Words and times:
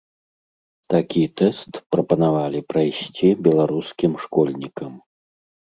Такі 0.93 1.21
тэст 1.41 1.71
прапанавалі 1.95 2.59
прайсці 2.71 3.33
беларускім 3.49 4.19
школьнікам. 4.23 4.93